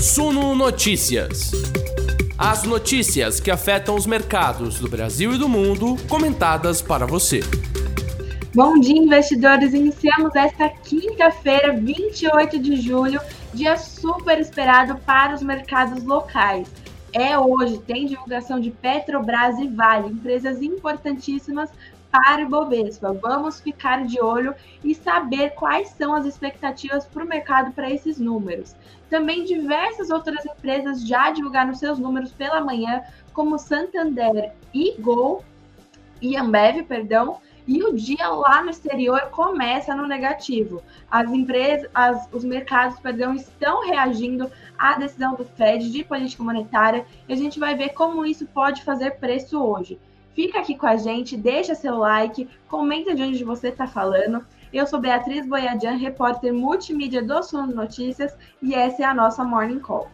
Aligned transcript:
Suno 0.00 0.54
Notícias. 0.54 1.50
As 2.38 2.62
notícias 2.62 3.40
que 3.40 3.50
afetam 3.50 3.96
os 3.96 4.06
mercados 4.06 4.78
do 4.78 4.88
Brasil 4.88 5.34
e 5.34 5.38
do 5.38 5.48
mundo, 5.48 5.96
comentadas 6.08 6.80
para 6.80 7.04
você. 7.04 7.40
Bom 8.54 8.78
dia, 8.78 8.96
investidores. 8.96 9.74
Iniciamos 9.74 10.36
esta 10.36 10.68
quinta-feira, 10.68 11.72
28 11.72 12.60
de 12.60 12.76
julho, 12.76 13.20
dia 13.52 13.76
super 13.76 14.38
esperado 14.38 14.96
para 14.98 15.34
os 15.34 15.42
mercados 15.42 16.04
locais. 16.04 16.68
É 17.12 17.36
hoje, 17.36 17.78
tem 17.78 18.06
divulgação 18.06 18.60
de 18.60 18.70
Petrobras 18.70 19.58
e 19.58 19.66
Vale, 19.66 20.12
empresas 20.12 20.62
importantíssimas 20.62 21.70
para 22.10 22.44
o 22.44 22.48
Bovespa. 22.48 23.12
Vamos 23.12 23.60
ficar 23.60 24.04
de 24.04 24.20
olho 24.20 24.54
e 24.82 24.94
saber 24.94 25.50
quais 25.50 25.88
são 25.90 26.14
as 26.14 26.24
expectativas 26.24 27.06
para 27.06 27.24
o 27.24 27.28
mercado 27.28 27.72
para 27.72 27.90
esses 27.90 28.18
números. 28.18 28.74
Também 29.08 29.44
diversas 29.44 30.10
outras 30.10 30.44
empresas 30.44 31.06
já 31.06 31.30
divulgaram 31.30 31.74
seus 31.74 31.98
números 31.98 32.32
pela 32.32 32.60
manhã, 32.60 33.02
como 33.32 33.58
Santander 33.58 34.52
e 34.74 35.00
Gol, 35.00 35.44
e 36.20 36.36
Ambev, 36.36 36.82
perdão, 36.82 37.38
e 37.66 37.82
o 37.82 37.94
dia 37.94 38.28
lá 38.28 38.62
no 38.62 38.70
exterior 38.70 39.28
começa 39.30 39.94
no 39.94 40.06
negativo. 40.06 40.82
As 41.10 41.30
empresas, 41.30 41.88
as, 41.94 42.28
os 42.32 42.42
mercados, 42.42 42.98
perdão, 42.98 43.34
estão 43.34 43.86
reagindo 43.86 44.50
à 44.78 44.94
decisão 44.98 45.34
do 45.34 45.44
Fed 45.44 45.90
de 45.90 46.02
política 46.02 46.42
monetária 46.42 47.04
e 47.28 47.32
a 47.32 47.36
gente 47.36 47.60
vai 47.60 47.74
ver 47.74 47.90
como 47.90 48.24
isso 48.24 48.46
pode 48.46 48.82
fazer 48.82 49.18
preço 49.18 49.62
hoje. 49.62 49.98
Fica 50.38 50.60
aqui 50.60 50.76
com 50.76 50.86
a 50.86 50.96
gente, 50.96 51.36
deixa 51.36 51.74
seu 51.74 51.98
like, 51.98 52.48
comenta 52.68 53.12
de 53.12 53.24
onde 53.24 53.42
você 53.42 53.70
está 53.70 53.88
falando. 53.88 54.46
Eu 54.72 54.86
sou 54.86 55.00
Beatriz 55.00 55.44
Boiadian, 55.44 55.96
repórter 55.96 56.54
multimídia 56.54 57.20
do 57.20 57.42
Suno 57.42 57.74
Notícias, 57.74 58.38
e 58.62 58.72
essa 58.72 59.02
é 59.02 59.04
a 59.04 59.12
nossa 59.12 59.42
Morning 59.42 59.80
Call. 59.80 60.08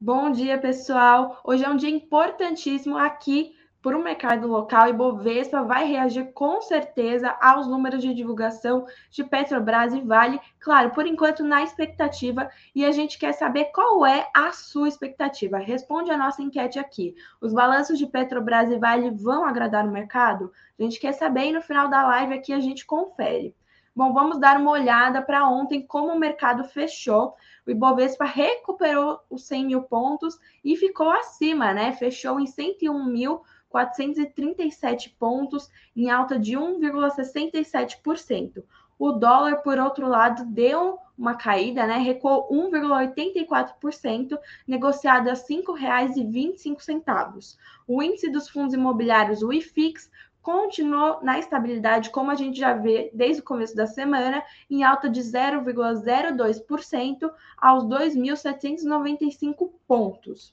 Bom 0.00 0.32
dia, 0.32 0.58
pessoal. 0.58 1.40
Hoje 1.44 1.64
é 1.64 1.70
um 1.70 1.76
dia 1.76 1.90
importantíssimo 1.90 2.98
aqui 2.98 3.54
para 3.88 3.96
o 3.96 4.02
mercado 4.02 4.46
local 4.46 4.90
e 4.90 4.92
Bovespa 4.92 5.62
vai 5.62 5.86
reagir 5.86 6.30
com 6.34 6.60
certeza 6.60 7.34
aos 7.40 7.66
números 7.66 8.02
de 8.02 8.12
divulgação 8.12 8.84
de 9.10 9.24
Petrobras 9.24 9.94
e 9.94 10.00
Vale, 10.02 10.38
claro, 10.60 10.90
por 10.90 11.06
enquanto 11.06 11.42
na 11.42 11.62
expectativa, 11.62 12.50
e 12.74 12.84
a 12.84 12.92
gente 12.92 13.18
quer 13.18 13.32
saber 13.32 13.70
qual 13.72 14.04
é 14.04 14.28
a 14.36 14.52
sua 14.52 14.88
expectativa. 14.88 15.56
Responde 15.56 16.10
a 16.10 16.18
nossa 16.18 16.42
enquete 16.42 16.78
aqui. 16.78 17.14
Os 17.40 17.54
balanços 17.54 17.98
de 17.98 18.06
Petrobras 18.06 18.70
e 18.70 18.76
Vale 18.76 19.10
vão 19.10 19.46
agradar 19.46 19.86
o 19.86 19.90
mercado? 19.90 20.52
A 20.78 20.82
gente 20.82 21.00
quer 21.00 21.12
saber 21.12 21.46
e 21.46 21.52
no 21.52 21.62
final 21.62 21.88
da 21.88 22.06
live 22.08 22.34
aqui 22.34 22.52
a 22.52 22.60
gente 22.60 22.84
confere. 22.84 23.56
Bom, 23.96 24.12
vamos 24.12 24.38
dar 24.38 24.60
uma 24.60 24.70
olhada 24.70 25.22
para 25.22 25.48
ontem 25.48 25.84
como 25.84 26.12
o 26.12 26.18
mercado 26.18 26.62
fechou. 26.62 27.34
O 27.66 27.70
Ibovespa 27.70 28.26
recuperou 28.26 29.18
os 29.30 29.46
100 29.46 29.66
mil 29.66 29.82
pontos 29.82 30.38
e 30.62 30.76
ficou 30.76 31.10
acima, 31.10 31.72
né? 31.72 31.90
Fechou 31.92 32.38
em 32.38 32.46
101 32.46 33.04
mil 33.06 33.42
437 33.68 35.10
pontos, 35.18 35.68
em 35.94 36.10
alta 36.10 36.36
de 36.38 36.56
1,67%. 36.56 38.64
O 38.98 39.12
dólar, 39.12 39.62
por 39.62 39.78
outro 39.78 40.08
lado, 40.08 40.46
deu 40.46 40.98
uma 41.16 41.36
caída, 41.36 41.86
né? 41.86 41.98
Recuou 41.98 42.48
1,84%, 42.50 44.36
negociado 44.66 45.28
a 45.28 45.34
R$ 45.34 45.38
5,25. 45.38 47.56
O 47.86 48.02
índice 48.02 48.28
dos 48.30 48.48
fundos 48.48 48.74
imobiliários, 48.74 49.42
o 49.42 49.52
IFIX, 49.52 50.10
continuou 50.42 51.20
na 51.22 51.38
estabilidade, 51.38 52.10
como 52.10 52.30
a 52.30 52.34
gente 52.34 52.58
já 52.58 52.72
vê 52.72 53.10
desde 53.12 53.42
o 53.42 53.44
começo 53.44 53.76
da 53.76 53.86
semana, 53.86 54.42
em 54.70 54.82
alta 54.82 55.08
de 55.08 55.20
0,02% 55.20 57.30
aos 57.56 57.84
2.795 57.84 59.70
pontos. 59.86 60.52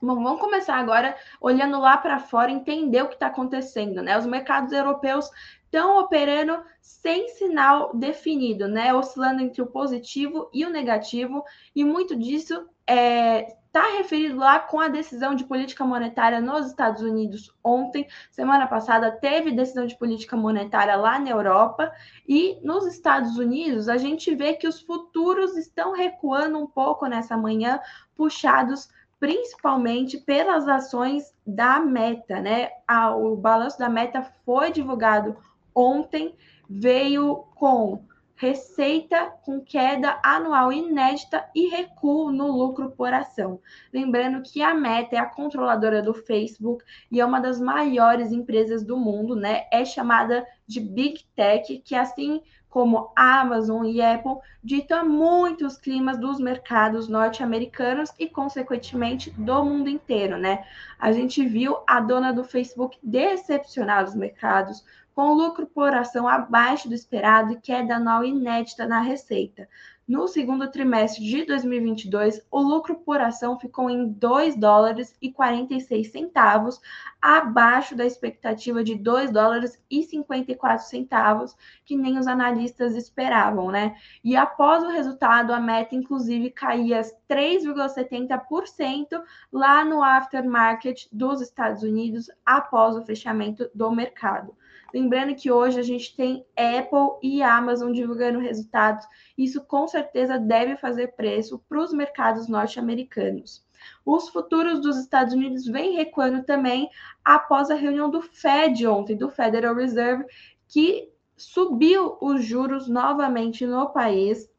Bom, 0.00 0.22
vamos 0.22 0.40
começar 0.40 0.76
agora 0.76 1.16
olhando 1.40 1.80
lá 1.80 1.96
para 1.96 2.20
fora, 2.20 2.52
entender 2.52 3.02
o 3.02 3.08
que 3.08 3.14
está 3.14 3.26
acontecendo, 3.26 4.00
né? 4.00 4.16
Os 4.16 4.26
mercados 4.26 4.72
europeus 4.72 5.28
estão 5.64 5.98
operando 5.98 6.62
sem 6.80 7.26
sinal 7.30 7.92
definido, 7.92 8.68
né? 8.68 8.94
Oscilando 8.94 9.42
entre 9.42 9.60
o 9.60 9.66
positivo 9.66 10.48
e 10.54 10.64
o 10.64 10.70
negativo, 10.70 11.42
e 11.74 11.84
muito 11.84 12.14
disso 12.14 12.54
está 12.54 12.94
é, 12.94 13.56
tá 13.72 13.82
referido 13.96 14.36
lá 14.36 14.60
com 14.60 14.78
a 14.78 14.86
decisão 14.86 15.34
de 15.34 15.42
política 15.42 15.84
monetária 15.84 16.40
nos 16.40 16.68
Estados 16.68 17.02
Unidos 17.02 17.52
ontem. 17.62 18.06
Semana 18.30 18.68
passada 18.68 19.10
teve 19.10 19.50
decisão 19.50 19.84
de 19.84 19.98
política 19.98 20.36
monetária 20.36 20.94
lá 20.94 21.18
na 21.18 21.30
Europa, 21.30 21.90
e 22.26 22.56
nos 22.62 22.86
Estados 22.86 23.36
Unidos 23.36 23.88
a 23.88 23.96
gente 23.96 24.32
vê 24.32 24.54
que 24.54 24.68
os 24.68 24.80
futuros 24.80 25.56
estão 25.56 25.92
recuando 25.92 26.56
um 26.56 26.68
pouco 26.68 27.04
nessa 27.06 27.36
manhã, 27.36 27.80
puxados 28.14 28.88
principalmente 29.18 30.18
pelas 30.18 30.68
ações 30.68 31.34
da 31.46 31.80
Meta, 31.80 32.40
né? 32.40 32.70
o 33.16 33.36
balanço 33.36 33.78
da 33.78 33.88
Meta 33.88 34.22
foi 34.44 34.70
divulgado 34.70 35.36
ontem, 35.74 36.34
veio 36.68 37.44
com 37.54 38.02
receita 38.38 39.32
com 39.42 39.60
queda 39.60 40.20
anual 40.22 40.72
inédita 40.72 41.44
e 41.52 41.66
recuo 41.68 42.30
no 42.30 42.46
lucro 42.46 42.92
por 42.92 43.12
ação. 43.12 43.60
Lembrando 43.92 44.42
que 44.42 44.62
a 44.62 44.72
Meta 44.74 45.16
é 45.16 45.18
a 45.18 45.26
controladora 45.26 46.00
do 46.00 46.14
Facebook 46.14 46.84
e 47.10 47.20
é 47.20 47.26
uma 47.26 47.40
das 47.40 47.60
maiores 47.60 48.30
empresas 48.30 48.84
do 48.84 48.96
mundo, 48.96 49.34
né? 49.34 49.66
É 49.72 49.84
chamada 49.84 50.46
de 50.68 50.78
Big 50.78 51.24
Tech, 51.34 51.78
que 51.84 51.96
assim 51.96 52.40
como 52.68 53.10
Amazon 53.16 53.86
e 53.86 54.02
Apple, 54.02 54.36
dita 54.62 55.02
muitos 55.02 55.78
climas 55.78 56.18
dos 56.18 56.38
mercados 56.38 57.08
norte-americanos 57.08 58.12
e, 58.18 58.28
consequentemente, 58.28 59.30
do 59.30 59.64
mundo 59.64 59.88
inteiro, 59.88 60.36
né? 60.36 60.64
A 60.98 61.10
gente 61.12 61.44
viu 61.46 61.78
a 61.86 62.00
dona 62.00 62.32
do 62.32 62.44
Facebook 62.44 62.98
decepcionar 63.02 64.04
os 64.04 64.14
mercados, 64.14 64.84
com 65.14 65.32
lucro 65.32 65.66
por 65.66 65.92
ação 65.94 66.28
abaixo 66.28 66.88
do 66.88 66.94
esperado 66.94 67.52
e 67.52 67.60
queda 67.60 67.96
anual 67.96 68.24
inédita 68.24 68.86
na 68.86 69.00
receita. 69.00 69.68
No 70.08 70.26
segundo 70.26 70.70
trimestre 70.70 71.22
de 71.22 71.44
2022, 71.44 72.40
o 72.50 72.62
lucro 72.62 72.94
por 72.94 73.20
ação 73.20 73.60
ficou 73.60 73.90
em 73.90 74.10
2 74.10 74.56
dólares 74.56 75.14
e 75.20 75.30
46 75.30 76.10
centavos, 76.10 76.80
abaixo 77.20 77.94
da 77.94 78.06
expectativa 78.06 78.82
de 78.82 78.94
2 78.94 79.30
dólares 79.30 79.78
e 79.90 80.02
54 80.02 80.86
centavos, 80.86 81.54
que 81.84 81.94
nem 81.94 82.18
os 82.18 82.26
analistas 82.26 82.96
esperavam, 82.96 83.70
né? 83.70 83.96
E 84.24 84.34
após 84.34 84.82
o 84.82 84.88
resultado, 84.88 85.52
a 85.52 85.60
meta 85.60 85.94
inclusive 85.94 86.52
caía 86.52 87.02
3,70% 87.28 89.22
lá 89.52 89.84
no 89.84 90.02
aftermarket 90.02 91.06
dos 91.12 91.42
Estados 91.42 91.82
Unidos 91.82 92.30
após 92.46 92.96
o 92.96 93.04
fechamento 93.04 93.70
do 93.74 93.90
mercado. 93.90 94.56
Lembrando 94.92 95.34
que 95.34 95.50
hoje 95.50 95.78
a 95.78 95.82
gente 95.82 96.16
tem 96.16 96.46
Apple 96.56 97.18
e 97.22 97.42
Amazon 97.42 97.92
divulgando 97.92 98.38
resultados. 98.38 99.06
Isso 99.36 99.62
com 99.62 99.86
certeza 99.86 100.38
deve 100.38 100.76
fazer 100.76 101.08
preço 101.08 101.58
para 101.68 101.80
os 101.80 101.92
mercados 101.92 102.48
norte-americanos. 102.48 103.64
Os 104.04 104.28
futuros 104.28 104.80
dos 104.80 104.96
Estados 104.96 105.34
Unidos 105.34 105.66
vêm 105.66 105.94
recuando 105.94 106.42
também 106.42 106.88
após 107.24 107.70
a 107.70 107.74
reunião 107.74 108.10
do 108.10 108.22
Fed 108.22 108.86
ontem, 108.86 109.16
do 109.16 109.28
Federal 109.30 109.74
Reserve, 109.74 110.24
que 110.66 111.12
subiu 111.36 112.16
os 112.20 112.44
juros 112.44 112.88
novamente 112.88 113.64
no 113.66 113.90
país 113.90 114.50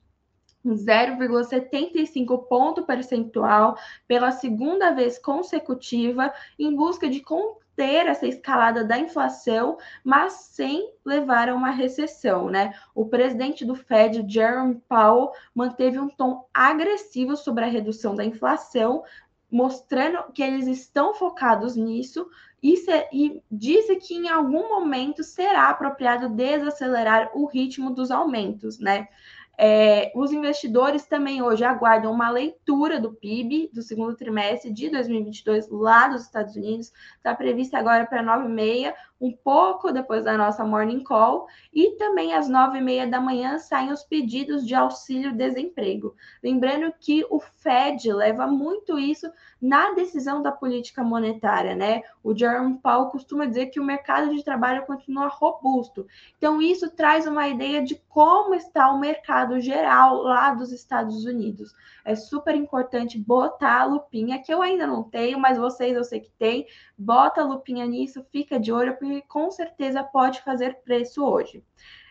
0,75 0.66 2.48
ponto 2.48 2.84
percentual 2.84 3.78
pela 4.08 4.32
segunda 4.32 4.92
vez 4.92 5.18
consecutiva 5.18 6.34
em 6.58 6.76
busca 6.76 7.10
de 7.10 7.22
conter 7.80 8.08
essa 8.08 8.28
escalada 8.28 8.84
da 8.84 9.00
inflação, 9.00 9.78
mas 10.04 10.34
sem 10.34 10.92
levar 11.06 11.48
a 11.48 11.56
uma 11.56 11.70
recessão, 11.70 12.50
né? 12.50 12.74
O 12.94 13.06
presidente 13.06 13.64
do 13.64 13.74
Fed, 13.74 14.26
Jerome 14.28 14.82
Powell, 14.88 15.32
manteve 15.56 15.98
um 15.98 16.10
tom 16.10 16.46
agressivo 16.54 17.38
sobre 17.38 17.64
a 17.64 17.68
redução 17.68 18.16
da 18.16 18.26
inflação, 18.26 19.04
mostrando 19.50 20.32
que 20.34 20.44
eles 20.44 20.68
estão 20.68 21.14
focados 21.14 21.78
nisso 21.78 22.30
e, 22.62 22.76
se, 22.76 23.08
e 23.14 23.42
disse 23.50 23.96
que 23.96 24.14
em 24.14 24.28
algum 24.28 24.68
momento 24.68 25.24
será 25.24 25.70
apropriado 25.70 26.28
desacelerar 26.28 27.32
o 27.34 27.46
ritmo 27.46 27.92
dos 27.92 28.12
aumentos, 28.12 28.78
né? 28.78 29.08
É, 29.62 30.10
os 30.16 30.32
investidores 30.32 31.06
também 31.06 31.42
hoje 31.42 31.66
aguardam 31.66 32.14
uma 32.14 32.30
leitura 32.30 32.98
do 32.98 33.12
PIB 33.12 33.70
do 33.74 33.82
segundo 33.82 34.16
trimestre 34.16 34.72
de 34.72 34.90
2022 34.90 35.68
lá 35.70 36.08
dos 36.08 36.22
Estados 36.22 36.56
Unidos. 36.56 36.94
Está 37.18 37.36
prevista 37.36 37.78
agora 37.78 38.06
para 38.06 38.24
9h30, 38.24 38.94
um 39.20 39.32
pouco 39.32 39.92
depois 39.92 40.24
da 40.24 40.38
nossa 40.38 40.64
morning 40.64 41.04
call. 41.04 41.48
E 41.74 41.98
também 41.98 42.34
às 42.34 42.50
9h30 42.50 43.10
da 43.10 43.20
manhã 43.20 43.58
saem 43.58 43.92
os 43.92 44.04
pedidos 44.04 44.66
de 44.66 44.74
auxílio-desemprego. 44.74 46.16
Lembrando 46.44 46.94
que 47.00 47.26
o 47.30 47.40
Fed 47.40 48.12
leva 48.14 48.48
muito 48.48 48.98
isso 48.98 49.30
na 49.62 49.92
decisão 49.92 50.42
da 50.42 50.52
política 50.52 51.04
monetária, 51.04 51.76
né? 51.76 52.04
O 52.24 52.36
Jerome 52.36 52.80
Powell 52.80 53.08
costuma 53.08 53.46
dizer 53.46 53.68
que 53.68 53.80
o 53.80 53.84
mercado 53.84 54.34
de 54.34 54.44
trabalho 54.44 54.86
continua 54.86 55.28
robusto. 55.28 56.08
Então, 56.38 56.62
isso 56.62 56.90
traz 56.92 57.28
uma 57.28 57.48
ideia 57.48 57.84
de 57.84 57.96
como 58.08 58.56
está 58.56 58.90
o 58.92 59.00
mercado 59.00 59.60
geral 59.60 60.22
lá 60.22 60.54
dos 60.54 60.72
Estados 60.72 61.26
Unidos. 61.26 61.74
É 62.06 62.16
super 62.16 62.56
importante 62.56 63.18
botar 63.18 63.82
a 63.82 63.86
lupinha, 63.86 64.42
que 64.42 64.54
eu 64.54 64.62
ainda 64.62 64.88
não 64.88 65.04
tenho, 65.04 65.38
mas 65.38 65.58
vocês 65.58 65.96
eu 65.96 66.04
sei 66.04 66.22
que 66.22 66.32
tem. 66.32 66.66
Bota 67.00 67.42
a 67.42 67.46
lupinha 67.46 67.86
nisso, 67.86 68.26
fica 68.30 68.60
de 68.60 68.72
olho, 68.72 68.98
porque 68.98 69.22
com 69.22 69.50
certeza 69.50 70.04
pode 70.04 70.42
fazer 70.42 70.82
preço 70.84 71.24
hoje. 71.24 71.64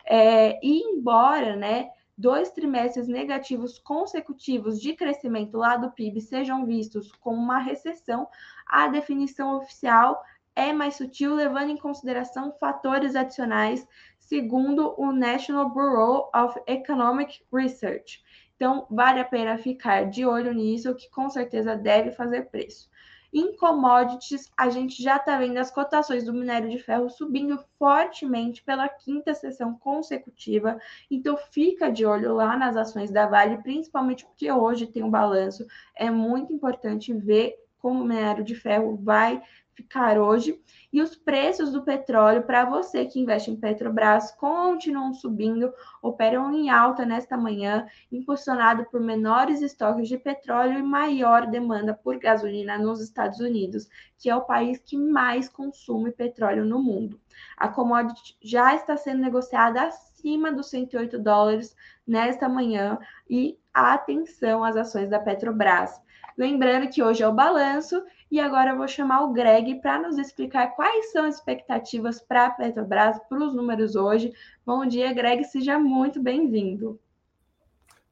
É, 0.07 0.59
e 0.65 0.83
embora, 0.83 1.55
né? 1.55 1.91
dois 2.19 2.51
trimestres 2.51 3.07
negativos 3.07 3.79
consecutivos 3.79 4.81
de 4.81 4.93
crescimento 4.95 5.57
lá 5.57 5.77
do 5.77 5.93
PIB 5.93 6.21
sejam 6.21 6.67
vistos 6.67 7.13
como 7.13 7.39
uma 7.39 7.59
recessão, 7.59 8.27
a 8.67 8.89
definição 8.89 9.57
oficial 9.57 10.21
é 10.57 10.73
mais 10.73 10.97
sutil, 10.97 11.37
levando 11.37 11.71
em 11.71 11.77
consideração 11.77 12.53
fatores 12.59 13.15
adicionais, 13.15 13.87
segundo 14.19 14.93
o 14.99 15.13
National 15.13 15.71
Bureau 15.71 16.29
of 16.35 16.61
Economic 16.67 17.41
Research. 17.53 18.25
Então, 18.57 18.85
vale 18.91 19.21
a 19.21 19.25
pena 19.25 19.57
ficar 19.57 20.11
de 20.11 20.27
olho 20.27 20.53
nisso, 20.53 20.97
que 20.97 21.09
com 21.11 21.31
certeza 21.31 21.77
deve 21.77 22.11
fazer 22.11 22.51
preço. 22.51 22.91
Em 23.33 23.55
commodities, 23.57 24.51
a 24.57 24.71
gente 24.71 25.03
já 25.03 25.17
está 25.17 25.39
vendo 25.39 25.59
as 25.59 25.71
cotações 25.71 26.25
do 26.25 26.33
minério 26.33 26.71
de 26.71 26.79
ferro 26.79 27.11
subindo 27.11 27.59
fortemente 27.79 28.63
pela 28.63 28.89
quinta 28.89 29.35
sessão 29.35 29.75
consecutiva. 29.79 30.81
Então, 31.11 31.37
fica 31.37 31.91
de 31.91 32.07
olho 32.07 32.35
lá 32.35 32.57
nas 32.57 32.75
ações 32.75 33.11
da 33.11 33.27
Vale, 33.27 33.59
principalmente 33.59 34.25
porque 34.25 34.51
hoje 34.51 34.87
tem 34.87 35.03
um 35.03 35.11
balanço. 35.11 35.67
É 35.95 36.11
muito 36.11 36.53
importante 36.53 37.13
ver 37.13 37.55
como 37.79 38.03
o 38.03 38.07
minério 38.07 38.43
de 38.43 38.55
ferro 38.55 38.97
vai 38.97 39.43
ficar 39.79 40.19
hoje. 40.19 40.61
E 40.93 41.01
os 41.01 41.15
preços 41.15 41.71
do 41.71 41.83
petróleo, 41.83 42.43
para 42.43 42.65
você 42.65 43.05
que 43.05 43.21
investe 43.21 43.51
em 43.51 43.57
Petrobras, 43.57 44.33
continuam 44.33 45.13
subindo, 45.15 45.73
operam 46.03 46.53
em 46.53 46.69
alta 46.69 47.05
nesta 47.05 47.37
manhã, 47.37 47.87
impulsionado 48.11 48.87
por 48.87 49.01
menores 49.01 49.63
estoques 49.63 50.09
de 50.09 50.19
petróleo 50.19 50.79
e 50.79 50.83
maior 50.83 51.47
demanda 51.47 51.95
por 51.95 52.19
gasolina 52.19 52.79
nos 52.79 53.01
Estados 53.01 53.39
Unidos, 53.39 53.89
que 54.19 54.29
é 54.29 54.35
o 54.35 54.47
país 54.47 54.79
que 54.79 54.97
mais 54.97 55.49
consome 55.49 56.11
petróleo 56.11 56.65
no 56.65 56.83
mundo. 56.83 57.21
A 57.57 57.69
commodity 57.69 58.37
já 58.43 58.75
está 58.75 58.97
sendo 58.97 59.21
negociada 59.21 59.83
acima 59.83 60.51
dos 60.51 60.71
108 60.71 61.19
dólares 61.19 61.77
nesta 62.07 62.49
manhã 62.49 62.99
e 63.29 63.59
atenção 63.79 64.65
às 64.65 64.77
ações 64.77 65.09
da 65.09 65.19
Petrobras. 65.19 66.01
Lembrando 66.37 66.89
que 66.89 67.03
hoje 67.03 67.23
é 67.23 67.29
o 67.29 67.35
balanço 67.35 68.03
e 68.31 68.39
agora 68.39 68.71
eu 68.71 68.77
vou 68.77 68.87
chamar 68.87 69.23
o 69.23 69.33
Greg 69.33 69.81
para 69.81 69.99
nos 69.99 70.19
explicar 70.19 70.69
quais 70.77 71.11
são 71.11 71.25
as 71.25 71.37
expectativas 71.37 72.21
para 72.21 72.47
a 72.47 72.51
Petrobras, 72.51 73.19
para 73.29 73.39
os 73.39 73.55
números 73.55 73.97
hoje. 73.97 74.33
Bom 74.65 74.87
dia, 74.87 75.13
Greg, 75.13 75.45
seja 75.45 75.79
muito 75.79 76.23
bem-vindo. 76.23 77.01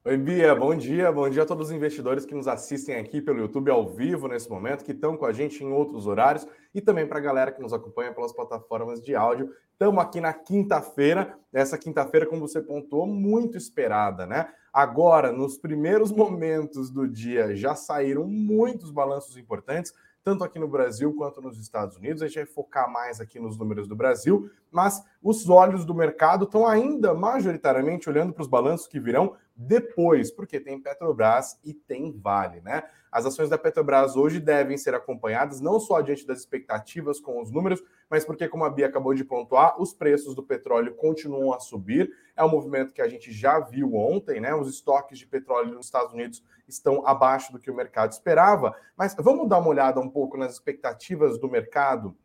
Oi, 0.07 0.17
Bia, 0.17 0.55
bom 0.55 0.73
dia. 0.73 1.11
Bom 1.11 1.29
dia 1.29 1.43
a 1.43 1.47
todos 1.47 1.67
os 1.67 1.75
investidores 1.75 2.25
que 2.25 2.33
nos 2.33 2.47
assistem 2.47 2.95
aqui 2.95 3.21
pelo 3.21 3.41
YouTube 3.41 3.73
ao 3.73 3.89
vivo 3.89 4.29
nesse 4.29 4.49
momento, 4.49 4.85
que 4.85 4.93
estão 4.93 5.17
com 5.17 5.27
a 5.27 5.33
gente 5.33 5.65
em 5.65 5.73
outros 5.73 6.07
horários 6.07 6.47
e 6.73 6.81
também 6.81 7.09
para 7.09 7.19
a 7.19 7.21
galera 7.21 7.51
que 7.51 7.61
nos 7.61 7.73
acompanha 7.73 8.15
pelas 8.15 8.33
plataformas 8.33 9.03
de 9.03 9.17
áudio. 9.17 9.51
Estamos 9.73 10.01
aqui 10.01 10.21
na 10.21 10.33
quinta-feira, 10.33 11.37
essa 11.53 11.77
quinta-feira, 11.77 12.25
como 12.25 12.47
você 12.47 12.63
pontuou, 12.63 13.05
muito 13.05 13.59
esperada, 13.59 14.27
né? 14.27 14.49
Agora, 14.77 15.33
nos 15.33 15.57
primeiros 15.57 16.13
momentos 16.13 16.91
do 16.91 17.09
dia, 17.09 17.57
já 17.57 17.75
saíram 17.75 18.25
muitos 18.27 18.91
balanços 18.91 19.35
importantes 19.39 19.91
tanto 20.23 20.45
aqui 20.45 20.59
no 20.59 20.69
Brasil 20.69 21.15
quanto 21.15 21.41
nos 21.41 21.57
Estados 21.57 21.97
Unidos. 21.97 22.21
A 22.21 22.27
gente 22.27 22.37
vai 22.37 22.47
focar 22.47 22.93
mais 22.93 23.19
aqui 23.19 23.41
nos 23.41 23.57
números 23.57 23.89
do 23.89 23.97
Brasil, 23.97 24.51
mas 24.71 25.03
os 25.23 25.49
olhos 25.49 25.87
do 25.87 25.95
mercado 25.95 26.45
estão 26.45 26.67
ainda 26.67 27.15
majoritariamente 27.15 28.11
olhando 28.11 28.35
para 28.35 28.43
os 28.43 28.49
balanços 28.49 28.87
que 28.87 29.01
virão 29.01 29.35
depois, 29.57 30.31
porque 30.31 30.61
tem 30.61 30.83
Petrobras 30.83 31.59
e 31.65 31.73
tem 31.73 32.13
Vale, 32.13 32.61
né? 32.61 32.83
As 33.11 33.25
ações 33.25 33.49
da 33.49 33.57
Petrobras 33.57 34.15
hoje 34.15 34.41
devem 34.41 34.77
ser 34.77 34.95
acompanhadas 34.95 35.59
não 35.59 35.81
só 35.81 36.03
diante 36.03 36.27
das 36.27 36.41
expectativas 36.41 37.19
com 37.19 37.41
os 37.41 37.51
números, 37.51 37.83
mas 38.09 38.25
porque, 38.25 38.49
como 38.49 38.65
a 38.65 38.71
Bia 38.71 38.87
acabou 38.87 39.15
de 39.15 39.25
pontuar, 39.25 39.81
os 39.81 39.93
preços 39.93 40.35
do 40.35 40.43
petróleo 40.43 40.95
continuam 40.95 41.53
a 41.53 41.59
subir. 41.59 42.13
É 42.37 42.45
um 42.45 42.49
movimento 42.49 42.93
que 42.93 43.03
a 43.03 43.09
gente 43.09 43.33
já 43.33 43.59
viu 43.59 43.95
ontem, 43.95 44.41
né? 44.41 44.55
Os 44.55 44.69
estoques 44.69 45.19
de 45.19 45.27
petróleo 45.27 45.75
nos 45.75 45.87
Estados 45.87 46.13
Unidos 46.13 46.43
estão 46.69 47.07
abaixo 47.07 47.53
do 47.53 47.59
que 47.59 47.71
o 47.71 47.75
mercado 47.75 48.13
esperava. 48.13 48.75
Mas 48.97 49.15
vamos 49.19 49.49
dar 49.49 49.59
uma 49.59 49.69
olhada 49.69 50.01
um 50.01 50.09
pouco 50.09 50.37
nas 50.37 50.53
expectativas 50.53 51.39
do 51.39 51.49
mercado 51.49 52.17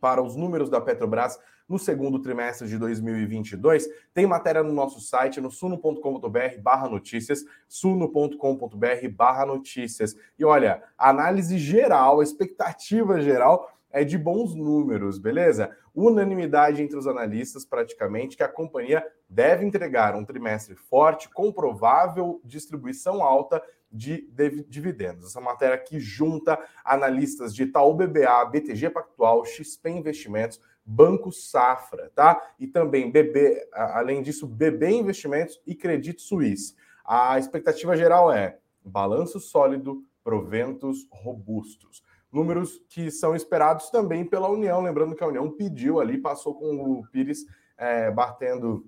para 0.00 0.22
os 0.22 0.36
números 0.36 0.70
da 0.70 0.80
Petrobras 0.80 1.38
no 1.68 1.78
segundo 1.78 2.18
trimestre 2.20 2.66
de 2.66 2.76
2022. 2.78 3.86
Tem 4.12 4.26
matéria 4.26 4.60
no 4.60 4.72
nosso 4.72 5.00
site, 5.00 5.40
no 5.40 5.52
suno.com.br 5.52 6.58
barra 6.60 6.88
notícias, 6.88 7.44
suno.com.br 7.68 9.08
barra 9.12 9.46
notícias. 9.46 10.16
E 10.36 10.44
olha, 10.44 10.82
análise 10.98 11.58
geral, 11.58 12.22
expectativa 12.22 13.20
geral 13.20 13.79
é 13.90 14.04
de 14.04 14.16
bons 14.16 14.54
números, 14.54 15.18
beleza? 15.18 15.76
Unanimidade 15.94 16.82
entre 16.82 16.96
os 16.96 17.06
analistas, 17.06 17.64
praticamente, 17.64 18.36
que 18.36 18.42
a 18.42 18.48
companhia 18.48 19.04
deve 19.28 19.64
entregar 19.64 20.14
um 20.14 20.24
trimestre 20.24 20.74
forte, 20.74 21.28
com 21.28 21.52
provável 21.52 22.40
distribuição 22.44 23.22
alta 23.22 23.62
de 23.90 24.30
dividendos. 24.68 25.26
Essa 25.26 25.40
matéria 25.40 25.74
aqui 25.74 25.98
junta 25.98 26.58
analistas 26.84 27.54
de 27.54 27.64
Itaú 27.64 27.94
BBA, 27.94 28.44
BTG 28.44 28.90
Pactual, 28.90 29.44
XP 29.44 29.90
Investimentos, 29.90 30.60
Banco 30.84 31.32
Safra, 31.32 32.10
tá? 32.14 32.40
E 32.58 32.66
também 32.66 33.10
BB, 33.10 33.68
além 33.72 34.22
disso, 34.22 34.46
BB 34.46 34.90
Investimentos 34.90 35.60
e 35.66 35.74
Credit 35.74 36.20
Suisse. 36.20 36.74
A 37.04 37.38
expectativa 37.38 37.96
geral 37.96 38.32
é 38.32 38.58
balanço 38.84 39.40
sólido, 39.40 40.04
proventos 40.22 41.08
robustos. 41.10 42.02
Números 42.32 42.80
que 42.88 43.10
são 43.10 43.34
esperados 43.34 43.90
também 43.90 44.24
pela 44.24 44.48
União, 44.48 44.80
lembrando 44.80 45.14
que 45.14 45.24
a 45.24 45.26
União 45.26 45.50
pediu 45.50 46.00
ali, 46.00 46.18
passou 46.18 46.54
com 46.54 46.76
o 46.76 47.06
Pires 47.08 47.44
é, 47.76 48.10
batendo 48.10 48.86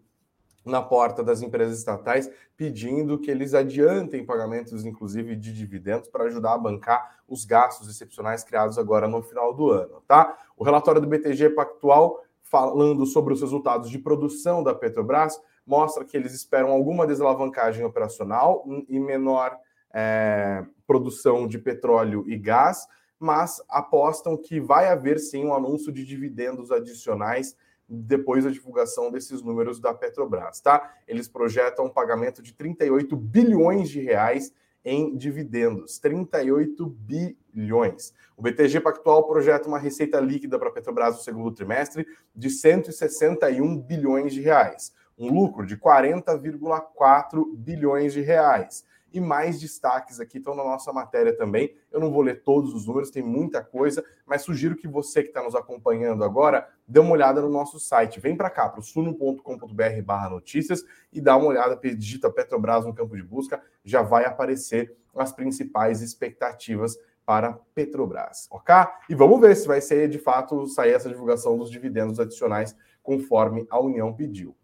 na 0.65 0.81
porta 0.81 1.25
das 1.25 1.43
empresas 1.43 1.79
estatais, 1.79 2.31
pedindo 2.57 3.19
que 3.19 3.31
eles 3.31 3.53
adiantem 3.53 4.25
pagamentos, 4.25 4.85
inclusive 4.85 5.35
de 5.35 5.53
dividendos, 5.53 6.09
para 6.09 6.25
ajudar 6.25 6.55
a 6.55 6.59
bancar 6.59 7.19
os 7.29 7.45
gastos 7.45 7.89
excepcionais 7.89 8.45
criados 8.45 8.79
agora 8.79 9.09
no 9.09 9.23
final 9.23 9.53
do 9.53 9.71
ano, 9.71 10.03
tá? 10.07 10.37
O 10.57 10.63
relatório 10.63 11.01
do 11.01 11.09
BTG 11.09 11.51
Pactual, 11.51 12.23
falando 12.43 13.05
sobre 13.07 13.35
os 13.35 13.41
resultados 13.41 13.91
de 13.91 13.99
produção 13.99 14.63
da 14.63 14.75
Petrobras, 14.75 15.41
mostra 15.67 16.05
que 16.05 16.17
eles 16.17 16.35
esperam 16.35 16.71
alguma 16.71 17.07
desalavancagem 17.07 17.85
operacional 17.85 18.65
e 18.89 19.01
menor 19.01 19.57
é, 19.93 20.65
produção 20.87 21.47
de 21.47 21.59
petróleo 21.59 22.25
e 22.27 22.37
gás, 22.37 22.87
mas 23.23 23.63
apostam 23.69 24.37
que 24.37 24.61
vai 24.61 24.89
haver 24.89 25.19
sim 25.21 25.45
um 25.45 25.55
anúncio 25.55 25.93
de 25.93 26.05
dividendos 26.05 26.73
adicionais 26.73 27.57
depois 27.89 28.43
da 28.43 28.51
divulgação 28.51 29.13
desses 29.13 29.43
números 29.43 29.79
da 29.79 29.95
Petrobras, 29.95 30.61
tá? 30.61 30.93
Eles 31.07 31.29
projetam 31.29 31.85
um 31.85 31.91
pagamento 31.91 32.43
de 32.43 32.53
38 32.53 33.15
bilhões 33.17 33.89
de 33.89 34.01
reais 34.01 34.53
em 34.85 35.17
dividendos, 35.17 36.01
38 36.01 36.85
bilhões. 36.85 38.13
O 38.37 38.43
BTG 38.43 38.81
Pactual 38.81 39.25
projeta 39.25 39.69
uma 39.69 39.79
receita 39.79 40.19
líquida 40.19 40.59
para 40.59 40.69
a 40.69 40.73
Petrobras 40.73 41.15
no 41.15 41.23
segundo 41.23 41.53
trimestre 41.53 42.05
de 42.35 42.51
161 42.51 43.79
bilhões 43.79 44.35
de 44.35 44.41
reais, 44.41 44.93
um 45.17 45.33
lucro 45.33 45.65
de 45.65 45.77
40,4 45.77 47.55
bilhões 47.55 48.13
de 48.13 48.21
reais 48.21 48.85
e 49.13 49.21
mais 49.21 49.61
destaques 49.61 50.21
aqui 50.21 50.39
estão 50.39 50.55
na 50.55 50.65
nossa 50.65 50.93
matéria 50.93 51.37
também. 51.37 51.75
Eu 51.91 52.01
não 52.01 52.11
vou 52.11 52.23
ler 52.23 52.43
todos 52.43 52.75
os 52.75 52.87
números, 52.87 53.11
tem 53.11 53.23
muita 53.23 53.63
coisa, 53.63 54.05
mas 54.27 54.43
sugiro 54.43 54.77
que 54.77 54.89
você 54.89 55.23
que 55.23 55.29
está 55.29 55.43
nos 55.43 55.55
acompanhando 55.55 56.25
agora 56.25 56.69
dê 56.87 57.01
uma 57.01 57.13
olhada 57.13 57.41
no 57.41 57.49
nosso 57.49 57.79
site. 57.79 58.21
Vem 58.21 58.37
para 58.37 58.51
cá, 58.51 58.69
para 58.69 58.81
o 58.81 58.83
suno.com.br 58.83 60.03
barra 60.05 60.31
notícias 60.31 60.85
e 61.13 61.21
dá 61.21 61.37
uma 61.37 61.49
olhada, 61.49 61.79
digita 61.95 62.31
Petrobras 62.31 62.85
no 62.85 62.95
campo 62.95 63.17
de 63.17 63.23
busca, 63.23 63.63
já 63.85 64.03
vai 64.03 64.25
aparecer 64.25 64.97
as 65.15 65.33
principais 65.33 66.01
expectativas 66.01 66.97
para 67.25 67.53
Petrobras, 67.75 68.49
ok? 68.51 68.75
E 69.09 69.15
vamos 69.15 69.41
ver 69.41 69.55
se 69.55 69.67
vai 69.67 69.81
ser 69.81 70.09
de 70.09 70.19
fato 70.19 70.67
sair 70.67 70.93
essa 70.93 71.09
divulgação 71.09 71.57
dos 71.57 71.71
dividendos 71.71 72.19
adicionais 72.19 72.77
conforme 73.03 73.67
a 73.71 73.79
União 73.81 74.13
pediu. 74.13 74.57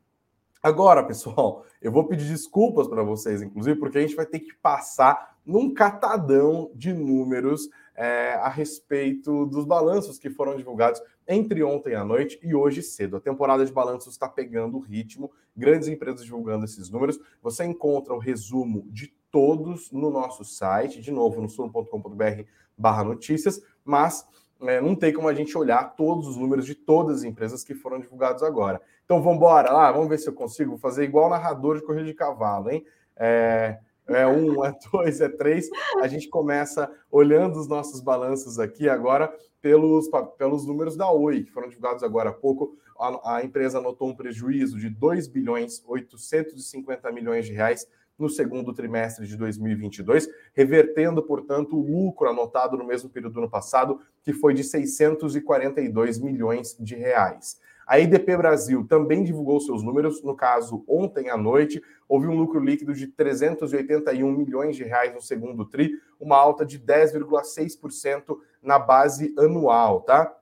Agora, 0.63 1.05
pessoal, 1.05 1.65
eu 1.81 1.93
vou 1.93 2.07
pedir 2.07 2.29
desculpas 2.29 2.89
para 2.89 3.03
vocês, 3.03 3.43
inclusive, 3.43 3.79
porque 3.79 3.99
a 3.99 4.01
gente 4.01 4.17
vai 4.17 4.27
ter 4.27 4.41
que 4.41 4.55
passar 4.55 5.37
num 5.45 5.73
catadão 5.73 6.71
de 6.75 6.93
números 6.93 7.69
é, 7.95 8.35
a 8.35 8.49
respeito 8.49 9.47
dos 9.47 9.65
balanços 9.65 10.19
que 10.19 10.31
foram 10.31 10.57
divulgados 10.57 11.03
entre 11.27 11.63
ontem 11.65 11.95
à 11.95 12.05
noite 12.05 12.39
e 12.43 12.55
hoje 12.55 12.83
cedo. 12.83 13.17
A 13.17 13.21
temporada 13.21 13.65
de 13.67 13.73
balanços 13.73 14.13
está 14.13 14.29
pegando 14.29 14.77
o 14.77 14.81
ritmo, 14.81 15.31
grandes 15.57 15.89
empresas 15.89 16.25
divulgando 16.25 16.65
esses 16.65 16.91
números. 16.91 17.19
Você 17.43 17.65
encontra 17.65 18.15
o 18.15 18.19
resumo 18.19 18.87
de 18.91 19.13
todos 19.31 19.91
no 19.91 20.11
nosso 20.11 20.45
site, 20.45 21.01
de 21.01 21.11
novo, 21.11 21.41
no 21.41 21.49
suno.com.br 21.49 22.43
barra 22.77 23.03
notícias, 23.03 23.61
mas 23.85 24.25
é, 24.63 24.81
não 24.81 24.95
tem 24.95 25.13
como 25.13 25.29
a 25.29 25.35
gente 25.35 25.57
olhar 25.57 25.95
todos 25.95 26.27
os 26.27 26.37
números 26.37 26.67
de 26.67 26.75
todas 26.75 27.19
as 27.19 27.25
empresas 27.25 27.63
que 27.63 27.75
foram 27.75 28.01
divulgados 28.01 28.43
agora. 28.43 28.81
Então 29.05 29.23
vamos 29.23 29.37
embora 29.37 29.73
lá, 29.73 29.93
vamos 29.93 30.09
ver 30.09 30.19
se 30.19 30.29
eu 30.29 30.33
consigo 30.33 30.77
fazer 30.77 31.05
igual 31.05 31.31
narrador 31.31 31.77
de 31.77 31.83
corrida 31.85 32.05
de 32.05 32.15
cavalo, 32.15 32.71
hein? 32.71 32.85
É, 33.17 33.79
é 34.07 34.27
um, 34.27 34.63
é 34.67 34.75
dois, 34.93 35.21
é 35.21 35.29
três. 35.29 35.69
A 36.01 36.09
gente 36.09 36.29
começa 36.29 36.91
olhando 37.11 37.59
os 37.59 37.69
nossos 37.69 38.01
balanços 38.01 38.59
aqui 38.59 38.89
agora 38.89 39.33
pelos, 39.61 40.09
pelos 40.37 40.67
números 40.67 40.97
da 40.97 41.11
Oi, 41.11 41.45
que 41.45 41.53
foram 41.53 41.69
divulgados 41.69 42.03
agora 42.03 42.31
há 42.31 42.35
pouco. 42.35 42.77
A, 42.99 43.37
a 43.37 43.45
empresa 43.45 43.79
anotou 43.79 44.09
um 44.09 44.17
prejuízo 44.17 44.79
de 44.79 44.91
2 44.91 45.29
bilhões 45.29 45.83
850 45.87 47.13
milhões 47.13 47.47
de 47.47 47.53
reais 47.53 47.87
no 48.19 48.29
segundo 48.29 48.75
trimestre 48.75 49.27
de 49.27 49.37
2022, 49.37 50.29
revertendo, 50.53 51.23
portanto, 51.23 51.77
o 51.77 51.81
lucro 51.81 52.29
anotado 52.29 52.77
no 52.77 52.85
mesmo 52.85 53.09
período 53.09 53.35
do 53.35 53.41
ano 53.41 53.51
passado, 53.51 54.01
que 54.23 54.33
foi 54.33 54.53
de 54.53 54.65
642 54.65 56.19
milhões 56.19 56.77
de 56.79 56.97
reais. 56.97 57.61
A 57.87 57.99
IDP 57.99 58.37
Brasil 58.37 58.87
também 58.87 59.25
divulgou 59.25 59.59
seus 59.61 59.83
números, 59.83 60.23
no 60.23 60.37
caso, 60.37 60.85
ontem 60.87 61.31
à 61.31 61.39
noite, 61.39 61.81
houve 62.07 62.27
um 62.27 62.37
lucro 62.37 62.61
líquido 62.61 62.93
de 62.93 63.07
381 63.07 64.31
milhões 64.31 64.77
de 64.77 64.85
reais 64.85 65.15
no 65.15 65.23
segundo 65.23 65.65
tri, 65.65 65.93
uma 66.21 66.37
alta 66.37 66.67
de 66.67 66.79
10,6% 66.79 68.37
na 68.63 68.79
base 68.79 69.35
anual, 69.39 70.03
tá? 70.03 70.37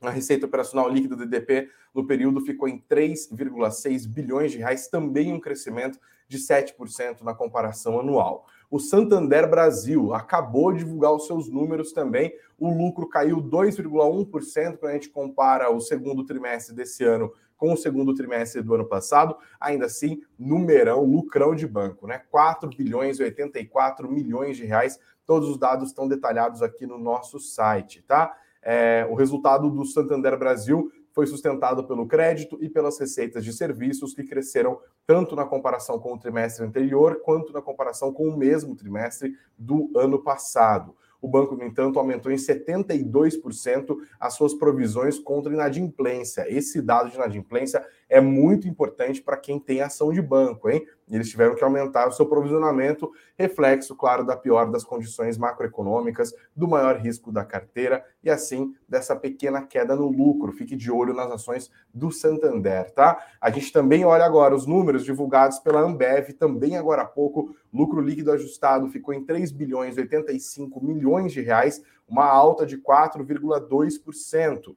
A 0.00 0.10
receita 0.10 0.46
operacional 0.46 0.88
líquida 0.88 1.14
do 1.14 1.22
IDP 1.22 1.68
no 1.94 2.06
período 2.06 2.40
ficou 2.40 2.66
em 2.66 2.82
3,6 2.90 4.08
bilhões 4.08 4.50
de 4.50 4.58
reais, 4.58 4.88
também 4.88 5.32
um 5.32 5.38
crescimento 5.38 5.98
de 6.30 6.38
7% 6.38 7.22
na 7.22 7.34
comparação 7.34 7.98
anual. 7.98 8.46
O 8.70 8.78
Santander 8.78 9.50
Brasil 9.50 10.14
acabou 10.14 10.72
de 10.72 10.78
divulgar 10.78 11.12
os 11.12 11.26
seus 11.26 11.48
números 11.48 11.92
também. 11.92 12.32
O 12.56 12.72
lucro 12.72 13.08
caiu 13.08 13.38
2,1% 13.38 14.76
quando 14.76 14.90
a 14.90 14.92
gente 14.92 15.08
compara 15.08 15.68
o 15.70 15.80
segundo 15.80 16.24
trimestre 16.24 16.72
desse 16.72 17.02
ano 17.02 17.32
com 17.56 17.72
o 17.72 17.76
segundo 17.76 18.14
trimestre 18.14 18.62
do 18.62 18.72
ano 18.72 18.84
passado. 18.84 19.36
Ainda 19.60 19.86
assim, 19.86 20.22
numerão, 20.38 21.02
lucrão 21.04 21.52
de 21.52 21.66
banco, 21.66 22.06
né? 22.06 22.22
4 22.30 22.70
bilhões 22.70 23.18
e 23.18 23.24
84 23.24 24.08
milhões 24.08 24.56
de 24.56 24.64
reais. 24.64 25.00
Todos 25.26 25.48
os 25.48 25.58
dados 25.58 25.88
estão 25.88 26.06
detalhados 26.06 26.62
aqui 26.62 26.86
no 26.86 26.96
nosso 26.96 27.40
site, 27.40 28.02
tá? 28.02 28.32
É, 28.62 29.04
o 29.10 29.14
resultado 29.14 29.68
do 29.68 29.84
Santander 29.84 30.38
Brasil 30.38 30.92
foi 31.12 31.26
sustentado 31.26 31.84
pelo 31.84 32.06
crédito 32.06 32.58
e 32.60 32.68
pelas 32.68 32.98
receitas 32.98 33.44
de 33.44 33.52
serviços 33.52 34.14
que 34.14 34.24
cresceram 34.24 34.78
tanto 35.06 35.34
na 35.34 35.44
comparação 35.44 35.98
com 35.98 36.14
o 36.14 36.18
trimestre 36.18 36.64
anterior 36.64 37.20
quanto 37.22 37.52
na 37.52 37.60
comparação 37.60 38.12
com 38.12 38.28
o 38.28 38.36
mesmo 38.36 38.76
trimestre 38.76 39.34
do 39.58 39.90
ano 39.96 40.22
passado. 40.22 40.94
O 41.20 41.28
banco, 41.28 41.54
no 41.54 41.64
entanto, 41.64 41.98
aumentou 41.98 42.32
em 42.32 42.36
72% 42.36 43.96
as 44.18 44.34
suas 44.34 44.54
provisões 44.54 45.18
contra 45.18 45.52
inadimplência. 45.52 46.46
Esse 46.48 46.80
dado 46.80 47.10
de 47.10 47.16
inadimplência 47.16 47.84
é 48.08 48.20
muito 48.20 48.66
importante 48.66 49.20
para 49.20 49.36
quem 49.36 49.60
tem 49.60 49.82
ação 49.82 50.12
de 50.12 50.22
banco, 50.22 50.70
hein? 50.70 50.86
Eles 51.10 51.30
tiveram 51.30 51.54
que 51.54 51.64
aumentar 51.64 52.08
o 52.08 52.12
seu 52.12 52.26
provisionamento, 52.26 53.10
reflexo, 53.38 53.96
claro, 53.96 54.24
da 54.24 54.36
pior 54.36 54.70
das 54.70 54.84
condições 54.84 55.36
macroeconômicas, 55.36 56.32
do 56.54 56.68
maior 56.68 56.96
risco 56.96 57.32
da 57.32 57.44
carteira 57.44 58.04
e, 58.22 58.30
assim, 58.30 58.74
dessa 58.88 59.16
pequena 59.16 59.62
queda 59.62 59.96
no 59.96 60.08
lucro. 60.08 60.52
Fique 60.52 60.76
de 60.76 60.90
olho 60.90 61.14
nas 61.14 61.30
ações 61.30 61.70
do 61.92 62.10
Santander, 62.10 62.90
tá? 62.92 63.24
A 63.40 63.50
gente 63.50 63.72
também 63.72 64.04
olha 64.04 64.24
agora 64.24 64.54
os 64.54 64.66
números 64.66 65.04
divulgados 65.04 65.58
pela 65.58 65.80
Ambev, 65.80 66.32
também 66.34 66.76
agora 66.76 67.02
há 67.02 67.06
pouco, 67.06 67.54
lucro 67.72 68.00
líquido 68.00 68.32
ajustado 68.32 68.88
ficou 68.88 69.14
em 69.14 69.24
3 69.24 69.50
bilhões 69.52 69.96
85 69.96 70.84
milhões 70.84 71.32
de 71.32 71.40
reais, 71.40 71.82
uma 72.08 72.26
alta 72.26 72.66
de 72.66 72.76
4,2% 72.78 74.74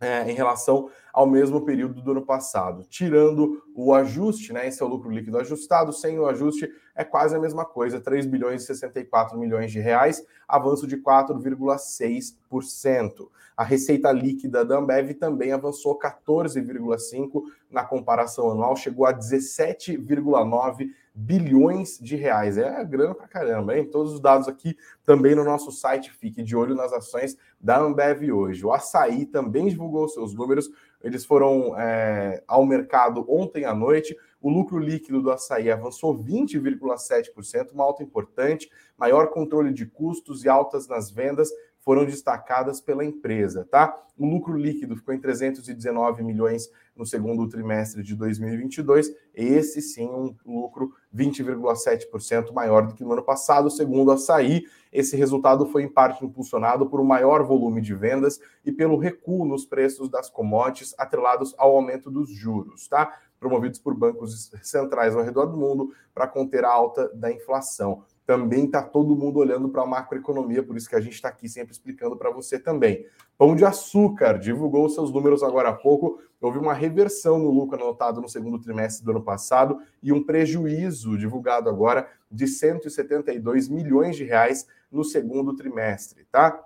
é, 0.00 0.30
em 0.30 0.34
relação 0.34 0.90
ao 1.18 1.26
mesmo 1.26 1.60
período 1.62 2.00
do 2.00 2.12
ano 2.12 2.24
passado. 2.24 2.84
Tirando 2.88 3.60
o 3.74 3.92
ajuste, 3.92 4.52
né? 4.52 4.68
Esse 4.68 4.80
é 4.80 4.86
o 4.86 4.88
lucro 4.88 5.10
líquido 5.10 5.36
ajustado, 5.36 5.92
sem 5.92 6.16
o 6.16 6.28
ajuste 6.28 6.70
é 6.94 7.02
quase 7.02 7.34
a 7.34 7.40
mesma 7.40 7.64
coisa, 7.64 8.00
3 8.00 8.24
bilhões 8.24 8.62
e 8.62 8.66
64 8.66 9.36
milhões 9.36 9.72
de 9.72 9.80
reais, 9.80 10.24
avanço 10.46 10.86
de 10.86 10.96
4,6%. 10.96 13.28
A 13.56 13.64
receita 13.64 14.12
líquida 14.12 14.64
da 14.64 14.78
Ambev 14.78 15.12
também 15.14 15.50
avançou 15.50 15.98
14,5 15.98 17.42
na 17.68 17.84
comparação 17.84 18.52
anual, 18.52 18.76
chegou 18.76 19.04
a 19.04 19.12
17,9 19.12 20.90
bilhões 21.12 21.98
de 22.00 22.14
reais. 22.14 22.56
É 22.56 22.84
grana 22.84 23.14
pra 23.14 23.26
caramba, 23.26 23.76
hein? 23.76 23.84
Todos 23.84 24.14
os 24.14 24.20
dados 24.20 24.46
aqui 24.46 24.76
também 25.04 25.34
no 25.34 25.42
nosso 25.42 25.72
site. 25.72 26.12
Fique 26.12 26.44
de 26.44 26.54
olho 26.54 26.76
nas 26.76 26.92
ações 26.92 27.36
da 27.60 27.80
Ambev 27.80 28.30
hoje. 28.30 28.64
O 28.64 28.72
Açaí 28.72 29.26
também 29.26 29.66
divulgou 29.66 30.08
seus 30.08 30.32
números. 30.32 30.70
Eles 31.08 31.24
foram 31.24 31.78
é, 31.78 32.42
ao 32.46 32.64
mercado 32.64 33.24
ontem 33.28 33.64
à 33.64 33.74
noite. 33.74 34.16
O 34.40 34.50
lucro 34.50 34.78
líquido 34.78 35.20
do 35.20 35.30
açaí 35.30 35.70
avançou 35.70 36.16
20,7%, 36.16 37.72
uma 37.72 37.84
alta 37.84 38.02
importante, 38.02 38.70
maior 38.96 39.30
controle 39.30 39.72
de 39.72 39.84
custos 39.86 40.44
e 40.44 40.48
altas 40.48 40.86
nas 40.86 41.10
vendas 41.10 41.50
foram 41.88 42.04
destacadas 42.04 42.82
pela 42.82 43.02
empresa, 43.02 43.66
tá? 43.70 43.98
O 44.18 44.26
lucro 44.26 44.54
líquido 44.54 44.94
ficou 44.94 45.14
em 45.14 45.18
319 45.18 46.22
milhões 46.22 46.68
no 46.94 47.06
segundo 47.06 47.48
trimestre 47.48 48.02
de 48.02 48.14
2022, 48.14 49.10
esse 49.34 49.80
sim 49.80 50.06
um 50.06 50.36
lucro 50.44 50.92
20,7% 51.16 52.52
maior 52.52 52.86
do 52.86 52.92
que 52.92 53.02
no 53.02 53.14
ano 53.14 53.22
passado, 53.22 53.70
segundo 53.70 54.10
a 54.10 54.16
Açaí. 54.16 54.66
Esse 54.92 55.16
resultado 55.16 55.64
foi 55.64 55.82
em 55.82 55.88
parte 55.88 56.22
impulsionado 56.22 56.90
por 56.90 57.00
um 57.00 57.04
maior 57.04 57.42
volume 57.42 57.80
de 57.80 57.94
vendas 57.94 58.38
e 58.66 58.70
pelo 58.70 58.98
recuo 58.98 59.46
nos 59.46 59.64
preços 59.64 60.10
das 60.10 60.28
commodities 60.28 60.94
atrelados 60.98 61.54
ao 61.56 61.74
aumento 61.74 62.10
dos 62.10 62.28
juros, 62.28 62.86
tá? 62.86 63.18
Promovidos 63.40 63.78
por 63.78 63.94
bancos 63.94 64.50
centrais 64.62 65.16
ao 65.16 65.22
redor 65.22 65.46
do 65.46 65.56
mundo 65.56 65.90
para 66.12 66.28
conter 66.28 66.66
a 66.66 66.70
alta 66.70 67.08
da 67.14 67.32
inflação 67.32 68.04
também 68.28 68.66
está 68.66 68.82
todo 68.82 69.16
mundo 69.16 69.38
olhando 69.38 69.70
para 69.70 69.80
a 69.80 69.86
macroeconomia, 69.86 70.62
por 70.62 70.76
isso 70.76 70.86
que 70.86 70.94
a 70.94 71.00
gente 71.00 71.14
está 71.14 71.30
aqui 71.30 71.48
sempre 71.48 71.72
explicando 71.72 72.14
para 72.14 72.30
você 72.30 72.58
também. 72.58 73.06
Pão 73.38 73.56
de 73.56 73.64
Açúcar 73.64 74.38
divulgou 74.38 74.86
seus 74.90 75.10
números 75.10 75.42
agora 75.42 75.70
há 75.70 75.72
pouco, 75.72 76.20
houve 76.38 76.58
uma 76.58 76.74
reversão 76.74 77.38
no 77.38 77.50
lucro 77.50 77.82
anotado 77.82 78.20
no 78.20 78.28
segundo 78.28 78.58
trimestre 78.58 79.02
do 79.02 79.12
ano 79.12 79.22
passado 79.22 79.78
e 80.02 80.12
um 80.12 80.22
prejuízo 80.22 81.16
divulgado 81.16 81.70
agora 81.70 82.06
de 82.30 82.46
172 82.46 83.66
milhões 83.66 84.14
de 84.14 84.24
reais 84.24 84.66
no 84.92 85.04
segundo 85.04 85.56
trimestre, 85.56 86.26
tá? 86.30 86.62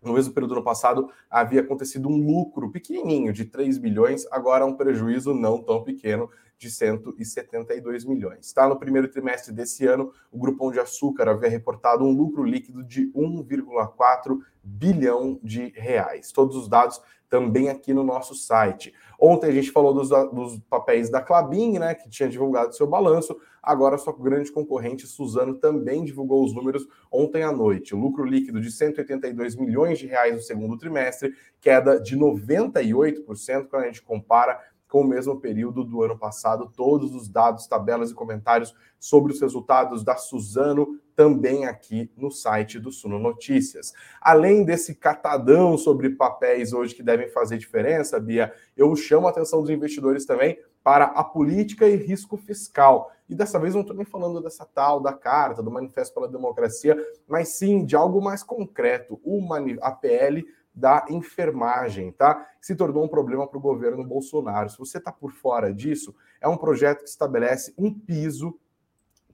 No 0.00 0.14
mesmo 0.14 0.32
período 0.32 0.54
do 0.54 0.56
ano 0.56 0.64
passado, 0.64 1.10
havia 1.28 1.60
acontecido 1.60 2.08
um 2.08 2.16
lucro 2.16 2.70
pequenininho 2.70 3.30
de 3.30 3.44
3 3.44 3.76
bilhões, 3.76 4.26
agora 4.30 4.64
um 4.64 4.74
prejuízo 4.74 5.34
não 5.34 5.62
tão 5.62 5.84
pequeno 5.84 6.30
de 6.64 6.70
172 6.70 8.04
milhões. 8.04 8.52
Tá? 8.52 8.66
No 8.66 8.78
primeiro 8.78 9.08
trimestre 9.08 9.52
desse 9.52 9.86
ano, 9.86 10.12
o 10.32 10.38
Grupão 10.38 10.72
de 10.72 10.80
Açúcar 10.80 11.28
havia 11.28 11.50
reportado 11.50 12.04
um 12.04 12.10
lucro 12.10 12.42
líquido 12.42 12.82
de 12.82 13.12
1,4 13.12 14.38
bilhão 14.62 15.38
de 15.42 15.72
reais. 15.76 16.32
Todos 16.32 16.56
os 16.56 16.66
dados 16.66 17.02
também 17.28 17.68
aqui 17.68 17.92
no 17.92 18.02
nosso 18.02 18.34
site. 18.34 18.94
Ontem 19.20 19.48
a 19.48 19.52
gente 19.52 19.70
falou 19.70 19.92
dos, 19.92 20.08
dos 20.08 20.58
papéis 20.70 21.10
da 21.10 21.20
Clabin, 21.20 21.78
né, 21.78 21.94
que 21.94 22.08
tinha 22.08 22.28
divulgado 22.28 22.74
seu 22.74 22.86
balanço. 22.86 23.36
Agora, 23.62 23.98
sua 23.98 24.16
grande 24.16 24.52
concorrente, 24.52 25.06
Suzano, 25.06 25.54
também 25.54 26.04
divulgou 26.04 26.44
os 26.44 26.54
números 26.54 26.86
ontem 27.10 27.42
à 27.42 27.50
noite. 27.50 27.94
O 27.94 27.98
lucro 27.98 28.24
líquido 28.24 28.60
de 28.60 28.70
182 28.70 29.56
milhões 29.56 29.98
de 29.98 30.06
reais 30.06 30.34
no 30.34 30.42
segundo 30.42 30.78
trimestre, 30.78 31.34
queda 31.60 32.00
de 32.00 32.16
98% 32.16 33.66
quando 33.68 33.82
a 33.82 33.86
gente 33.86 34.02
compara 34.02 34.60
com 34.94 35.00
o 35.00 35.04
mesmo 35.04 35.40
período 35.40 35.82
do 35.82 36.04
ano 36.04 36.16
passado. 36.16 36.70
Todos 36.72 37.16
os 37.16 37.28
dados, 37.28 37.66
tabelas 37.66 38.12
e 38.12 38.14
comentários 38.14 38.72
sobre 38.96 39.32
os 39.32 39.40
resultados 39.40 40.04
da 40.04 40.14
Suzano 40.14 41.00
também 41.16 41.66
aqui 41.66 42.12
no 42.16 42.30
site 42.30 42.78
do 42.78 42.92
Suno 42.92 43.18
Notícias. 43.18 43.92
Além 44.20 44.64
desse 44.64 44.94
catadão 44.94 45.76
sobre 45.76 46.10
papéis 46.10 46.72
hoje 46.72 46.94
que 46.94 47.02
devem 47.02 47.28
fazer 47.28 47.58
diferença, 47.58 48.20
Bia, 48.20 48.54
eu 48.76 48.94
chamo 48.94 49.26
a 49.26 49.30
atenção 49.30 49.60
dos 49.60 49.70
investidores 49.70 50.24
também 50.24 50.56
para 50.80 51.06
a 51.06 51.24
política 51.24 51.88
e 51.88 51.96
risco 51.96 52.36
fiscal. 52.36 53.10
E 53.28 53.34
dessa 53.34 53.58
vez 53.58 53.74
não 53.74 53.80
estou 53.80 53.96
nem 53.96 54.04
falando 54.04 54.40
dessa 54.40 54.64
tal 54.64 55.00
da 55.00 55.12
carta, 55.12 55.60
do 55.60 55.72
Manifesto 55.72 56.14
pela 56.14 56.28
Democracia, 56.28 56.96
mas 57.26 57.56
sim 57.56 57.84
de 57.84 57.96
algo 57.96 58.22
mais 58.22 58.44
concreto, 58.44 59.18
o 59.24 59.40
a 59.82 59.90
PL 59.90 60.46
da 60.74 61.06
enfermagem, 61.08 62.10
tá? 62.10 62.46
Se 62.60 62.74
tornou 62.74 63.04
um 63.04 63.08
problema 63.08 63.46
para 63.46 63.58
o 63.58 63.60
governo 63.60 64.04
Bolsonaro. 64.04 64.68
Se 64.68 64.78
você 64.78 64.98
está 64.98 65.12
por 65.12 65.32
fora 65.32 65.72
disso, 65.72 66.14
é 66.40 66.48
um 66.48 66.56
projeto 66.56 67.04
que 67.04 67.08
estabelece 67.08 67.72
um 67.78 67.92
piso 67.92 68.58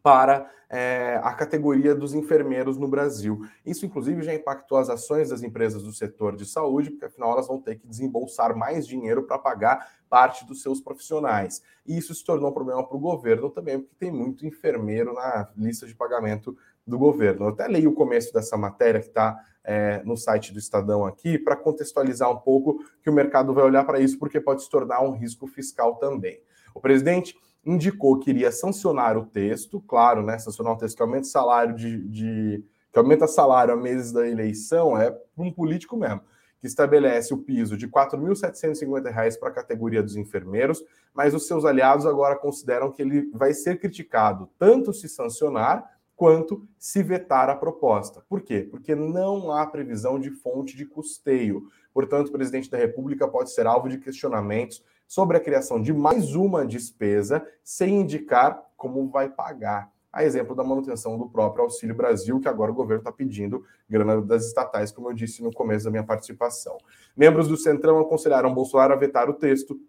para 0.03 0.51
é, 0.69 1.21
a 1.23 1.35
categoria 1.35 1.95
dos 1.95 2.15
enfermeiros 2.15 2.77
no 2.79 2.87
Brasil. 2.87 3.45
Isso, 3.67 3.85
inclusive, 3.85 4.23
já 4.23 4.33
impactou 4.33 4.79
as 4.79 4.89
ações 4.89 5.31
das 5.31 5.43
empresas 5.43 5.83
do 5.83 5.93
setor 5.93 6.37
de 6.37 6.47
saúde, 6.47 6.91
porque 6.91 7.07
afinal 7.07 7.33
elas 7.33 7.49
vão 7.49 7.61
ter 7.61 7.77
que 7.77 7.87
desembolsar 7.87 8.57
mais 8.57 8.87
dinheiro 8.87 9.25
para 9.25 9.39
pagar 9.39 10.01
parte 10.09 10.47
dos 10.47 10.63
seus 10.63 10.81
profissionais. 10.81 11.63
E 11.87 11.97
isso 11.99 12.15
se 12.15 12.25
tornou 12.25 12.51
um 12.51 12.55
problema 12.55 12.87
para 12.87 12.97
o 12.97 13.01
governo 13.01 13.51
também, 13.51 13.81
porque 13.81 13.95
tem 13.99 14.13
muito 14.13 14.47
enfermeiro 14.47 15.13
na 15.13 15.49
lista 15.57 15.87
de 15.87 15.95
pagamento 15.95 16.57
do 16.87 16.99
governo. 16.99 17.47
Eu 17.47 17.49
até 17.51 17.67
leio 17.67 17.91
o 17.91 17.95
começo 17.95 18.33
dessa 18.33 18.57
matéria 18.57 19.01
que 19.01 19.09
está 19.09 19.39
é, 19.65 20.03
no 20.05 20.17
site 20.17 20.53
do 20.53 20.59
Estadão 20.59 21.05
aqui, 21.05 21.39
para 21.39 21.57
contextualizar 21.57 22.31
um 22.31 22.39
pouco 22.39 22.83
que 23.03 23.11
o 23.11 23.13
mercado 23.13 23.53
vai 23.53 23.65
olhar 23.65 23.85
para 23.85 24.01
isso, 24.01 24.19
porque 24.19 24.41
pode 24.41 24.63
se 24.63 24.71
tornar 24.71 25.03
um 25.03 25.13
risco 25.13 25.47
fiscal 25.47 25.97
também. 25.97 26.41
O 26.75 26.81
presidente 26.81 27.35
indicou 27.65 28.19
que 28.19 28.31
iria 28.31 28.51
sancionar 28.51 29.17
o 29.17 29.27
texto, 29.27 29.81
claro, 29.81 30.23
né? 30.23 30.39
Sancionar 30.39 30.73
um 30.73 30.79
texto 30.79 30.97
que 30.97 31.03
aumenta 31.03 31.25
salário 31.25 31.75
de, 31.75 32.09
de 32.09 32.65
que 32.93 32.99
aumenta 32.99 33.27
salário 33.27 33.75
a 33.75 33.77
meses 33.77 34.13
da 34.13 34.27
eleição 34.27 34.99
é 34.99 35.17
um 35.37 35.53
político 35.53 35.97
mesmo, 35.97 36.23
que 36.59 36.67
estabelece 36.67 37.33
o 37.33 37.39
piso 37.39 37.77
de 37.77 37.87
R$ 37.87 37.93
4.750 37.93 39.39
para 39.39 39.49
a 39.49 39.53
categoria 39.53 40.03
dos 40.03 40.17
enfermeiros, 40.17 40.83
mas 41.15 41.35
os 41.35 41.47
seus 41.47 41.65
aliados 41.65 42.05
agora 42.07 42.37
consideram 42.37 42.91
que 42.91 43.03
ele 43.03 43.31
vai 43.33 43.55
ser 43.55 43.79
criticado 43.79 44.51
tanto 44.59 44.93
se 44.93 45.09
sancionar 45.09 45.89
quanto 46.21 46.69
se 46.79 47.03
vetar 47.03 47.49
a 47.49 47.57
proposta. 47.57 48.23
Por 48.29 48.43
quê? 48.43 48.69
Porque 48.71 48.95
não 48.95 49.51
há 49.51 49.65
previsão 49.65 50.21
de 50.21 50.31
fonte 50.31 50.77
de 50.77 50.85
custeio. 50.85 51.69
Portanto, 51.95 52.29
o 52.29 52.33
presidente 52.33 52.71
da 52.71 52.77
República 52.77 53.27
pode 53.27 53.51
ser 53.51 53.67
alvo 53.67 53.89
de 53.89 53.97
questionamentos 53.97 54.85
sobre 55.09 55.39
a 55.39 55.41
criação 55.41 55.81
de 55.81 55.95
mais 55.95 56.35
uma 56.35 56.67
despesa 56.67 57.43
sem 57.65 58.01
indicar 58.03 58.63
como 58.77 59.09
vai 59.09 59.31
pagar. 59.31 59.91
A 60.13 60.23
exemplo 60.23 60.55
da 60.55 60.63
manutenção 60.63 61.17
do 61.17 61.27
próprio 61.27 61.65
Auxílio 61.65 61.95
Brasil, 61.95 62.39
que 62.39 62.49
agora 62.49 62.71
o 62.71 62.75
governo 62.75 63.01
está 63.01 63.13
pedindo 63.13 63.65
grana 63.89 64.21
das 64.21 64.45
estatais, 64.45 64.93
como 64.93 65.09
eu 65.09 65.15
disse 65.15 65.43
no 65.43 65.51
começo 65.51 65.87
da 65.87 65.91
minha 65.91 66.05
participação. 66.05 66.77
Membros 67.17 67.49
do 67.49 67.57
Centrão 67.57 67.99
aconselharam 67.99 68.53
Bolsonaro 68.53 68.93
a 68.93 68.97
vetar 68.97 69.31
o 69.31 69.35
texto, 69.35 69.81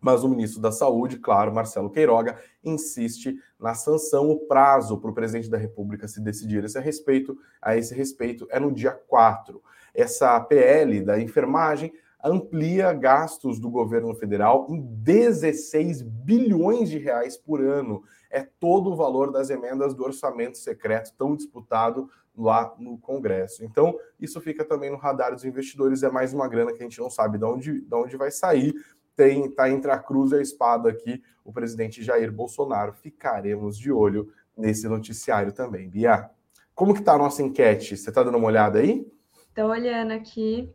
mas 0.00 0.22
o 0.22 0.28
ministro 0.28 0.60
da 0.60 0.70
Saúde, 0.70 1.18
claro, 1.18 1.54
Marcelo 1.54 1.90
Queiroga, 1.90 2.38
insiste 2.62 3.36
na 3.58 3.74
sanção. 3.74 4.30
O 4.30 4.46
prazo 4.46 4.98
para 4.98 5.10
o 5.10 5.14
presidente 5.14 5.50
da 5.50 5.58
República 5.58 6.06
se 6.06 6.20
decidir 6.20 6.62
a 6.62 6.66
esse 6.66 6.80
respeito, 6.80 7.36
a 7.60 7.76
esse 7.76 7.94
respeito 7.94 8.46
é 8.50 8.60
no 8.60 8.72
dia 8.72 8.92
4. 8.92 9.62
Essa 9.94 10.38
PL 10.40 11.00
da 11.02 11.20
enfermagem 11.20 11.92
amplia 12.22 12.92
gastos 12.92 13.60
do 13.60 13.70
governo 13.70 14.14
federal 14.14 14.66
em 14.68 14.80
16 14.80 16.02
bilhões 16.02 16.90
de 16.90 16.98
reais 16.98 17.36
por 17.36 17.60
ano. 17.60 18.02
É 18.30 18.42
todo 18.42 18.90
o 18.90 18.96
valor 18.96 19.30
das 19.30 19.48
emendas 19.48 19.94
do 19.94 20.04
orçamento 20.04 20.58
secreto 20.58 21.14
tão 21.16 21.36
disputado 21.36 22.10
lá 22.36 22.74
no 22.78 22.98
Congresso. 22.98 23.64
Então, 23.64 23.98
isso 24.20 24.40
fica 24.40 24.64
também 24.64 24.90
no 24.90 24.96
radar 24.96 25.32
dos 25.32 25.44
investidores, 25.44 26.02
é 26.02 26.10
mais 26.10 26.34
uma 26.34 26.46
grana 26.46 26.72
que 26.72 26.80
a 26.80 26.82
gente 26.82 27.00
não 27.00 27.08
sabe 27.08 27.38
de 27.38 27.44
onde, 27.44 27.80
de 27.80 27.94
onde 27.94 28.16
vai 28.16 28.30
sair. 28.30 28.74
Tem, 29.16 29.50
tá 29.50 29.70
entre 29.70 29.90
a 29.90 29.98
cruz 29.98 30.32
e 30.32 30.36
a 30.36 30.42
espada 30.42 30.90
aqui 30.90 31.22
o 31.46 31.52
presidente 31.52 32.02
Jair 32.02 32.30
Bolsonaro. 32.30 32.92
Ficaremos 32.92 33.78
de 33.78 33.90
olho 33.90 34.32
nesse 34.56 34.88
noticiário 34.88 35.52
também. 35.52 35.88
Bia, 35.88 36.28
como 36.74 36.92
que 36.92 37.02
tá 37.02 37.14
a 37.14 37.18
nossa 37.18 37.42
enquete? 37.42 37.96
Você 37.96 38.10
está 38.10 38.22
dando 38.22 38.36
uma 38.36 38.48
olhada 38.48 38.80
aí? 38.80 39.10
Estou 39.48 39.70
olhando 39.70 40.12
aqui. 40.12 40.74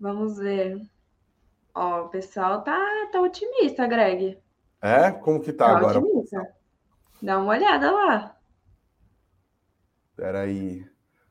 Vamos 0.00 0.38
ver. 0.38 0.80
Ó, 1.74 2.06
o 2.06 2.08
pessoal 2.08 2.62
tá, 2.62 2.78
tá 3.10 3.20
otimista, 3.20 3.86
Greg. 3.86 4.38
É? 4.80 5.10
Como 5.10 5.40
que 5.40 5.52
tá, 5.52 5.66
tá 5.66 5.76
agora? 5.76 5.98
Otimista. 5.98 6.54
Dá 7.20 7.38
uma 7.38 7.52
olhada 7.52 7.90
lá. 7.90 8.36
Peraí. 10.16 10.86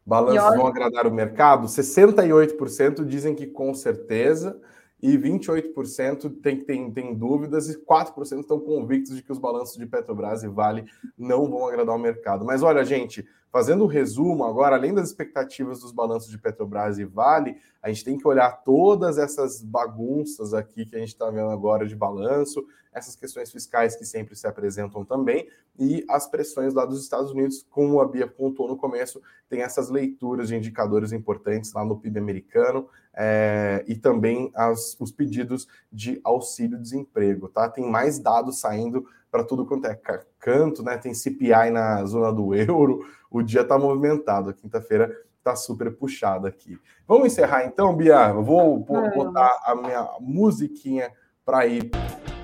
Balanços 0.06 0.44
olha... 0.44 0.58
vão 0.58 0.68
agradar 0.68 1.08
o 1.08 1.12
mercado? 1.12 1.68
68% 1.68 3.06
dizem 3.06 3.36
que 3.36 3.48
com 3.48 3.74
certeza, 3.74 4.60
e 5.02 5.18
28% 5.18 6.42
tem, 6.42 6.60
tem, 6.64 6.92
tem 6.92 7.16
dúvidas, 7.16 7.70
e 7.70 7.78
4% 7.78 8.42
estão 8.42 8.60
convictos 8.60 9.16
de 9.16 9.24
que 9.24 9.32
os 9.32 9.40
balanços 9.40 9.78
de 9.78 9.86
Petrobras 9.86 10.44
e 10.44 10.48
Vale 10.48 10.86
não 11.18 11.50
vão 11.50 11.68
agradar 11.68 11.96
o 11.96 12.00
mercado. 12.00 12.46
Mas 12.46 12.62
olha, 12.62 12.86
gente, 12.86 13.26
Fazendo 13.52 13.82
o 13.82 13.84
um 13.84 13.88
resumo 13.88 14.46
agora, 14.46 14.78
além 14.78 14.94
das 14.94 15.10
expectativas 15.10 15.82
dos 15.82 15.92
balanços 15.92 16.32
de 16.32 16.38
Petrobras 16.38 16.98
e 16.98 17.04
Vale, 17.04 17.58
a 17.84 17.90
gente 17.90 18.06
tem 18.06 18.18
que 18.18 18.26
olhar 18.26 18.50
todas 18.64 19.18
essas 19.18 19.62
bagunças 19.62 20.54
aqui 20.54 20.86
que 20.86 20.96
a 20.96 21.00
gente 21.00 21.10
está 21.10 21.30
vendo 21.30 21.50
agora 21.50 21.86
de 21.86 21.94
balanço, 21.94 22.66
essas 22.94 23.14
questões 23.14 23.52
fiscais 23.52 23.96
que 23.96 24.06
sempre 24.06 24.38
se 24.38 24.48
apresentam 24.48 25.04
também, 25.04 25.50
e 25.78 26.06
as 26.10 26.28
pressões 26.28 26.74
lá 26.74 26.86
dos 26.86 27.04
Estados 27.04 27.32
Unidos, 27.32 27.66
como 27.70 28.00
a 28.00 28.08
Bia 28.08 28.26
pontuou 28.26 28.70
no 28.70 28.78
começo, 28.78 29.22
tem 29.50 29.62
essas 29.62 29.90
leituras 29.90 30.48
de 30.48 30.56
indicadores 30.56 31.12
importantes 31.12 31.74
lá 31.74 31.84
no 31.84 32.00
PIB 32.00 32.20
americano 32.20 32.88
é, 33.14 33.84
e 33.86 33.96
também 33.96 34.50
as, 34.56 34.96
os 34.98 35.12
pedidos 35.12 35.68
de 35.92 36.22
auxílio-desemprego, 36.24 37.50
tá? 37.50 37.70
Tem 37.70 37.90
mais 37.90 38.18
dados 38.18 38.60
saindo 38.60 39.06
para 39.32 39.44
tudo 39.44 39.66
quanto 39.66 39.86
é 39.88 39.98
canto, 40.38 40.84
né? 40.84 40.98
Tem 40.98 41.14
CPI 41.14 41.72
na 41.72 42.04
zona 42.06 42.32
do 42.32 42.54
euro, 42.54 43.06
o 43.30 43.42
dia 43.42 43.62
está 43.62 43.80
movimentado, 43.80 44.54
quinta-feira 44.54 45.16
está 45.38 45.56
super 45.56 45.96
puxado 45.96 46.46
aqui. 46.46 46.78
Vamos 47.08 47.28
encerrar 47.28 47.66
então, 47.66 47.96
Bia? 47.96 48.30
Eu 48.30 48.44
vou 48.44 48.78
botar 48.80 49.60
a 49.66 49.74
minha 49.74 50.08
musiquinha 50.20 51.12
para 51.44 51.66
ir 51.66 51.90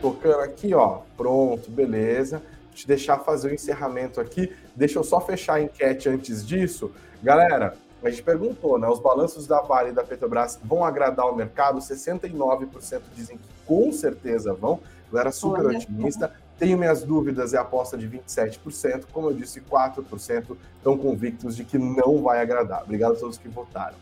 tocando 0.02 0.40
aqui, 0.40 0.74
ó. 0.74 1.02
Pronto, 1.16 1.70
beleza. 1.70 2.42
Te 2.74 2.88
deixar 2.88 3.20
fazer 3.20 3.52
o 3.52 3.54
encerramento 3.54 4.20
aqui. 4.20 4.56
Deixa 4.76 4.98
eu 4.98 5.04
só 5.04 5.20
fechar 5.20 5.56
a 5.56 5.62
enquete 5.62 6.10
antes 6.10 6.46
disso. 6.46 6.92
Galera, 7.22 7.76
a 8.04 8.10
gente 8.10 8.24
perguntou, 8.24 8.80
né? 8.80 8.88
Os 8.88 9.00
balanços 9.00 9.46
da 9.48 9.62
Vale 9.62 9.90
e 9.90 9.94
da 9.94 10.04
Petrobras 10.04 10.60
vão 10.64 10.84
agradar 10.84 11.28
o 11.28 11.36
mercado? 11.36 11.80
69% 11.80 13.02
dizem 13.16 13.38
que 13.38 13.48
com 13.66 13.92
certeza 13.92 14.54
vão. 14.54 14.80
Galera 15.12 15.32
super 15.32 15.66
Olha, 15.66 15.78
otimista. 15.78 16.34
Tenho 16.58 16.78
minhas 16.78 17.04
dúvidas, 17.04 17.54
é 17.54 17.58
a 17.58 17.62
aposta 17.62 17.98
de 17.98 18.08
27%. 18.08 19.06
Como 19.12 19.30
eu 19.30 19.34
disse, 19.34 19.62
4% 19.62 20.58
estão 20.78 20.98
convictos 20.98 21.56
de 21.56 21.64
que 21.64 21.78
não 21.78 22.22
vai 22.24 22.42
agradar. 22.42 22.84
Obrigado 22.84 23.14
a 23.14 23.16
todos 23.16 23.38
que 23.38 23.48
votaram. 23.48 23.96